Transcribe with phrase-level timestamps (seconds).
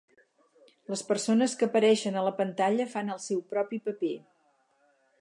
[0.93, 4.15] Les persones que apareixen a la pantalla fan el seu propi paper.